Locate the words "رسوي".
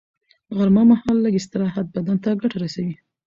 2.63-2.93